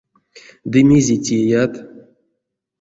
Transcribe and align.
Ды 0.71 0.79
мезе 0.87 1.17
теят? 1.25 1.73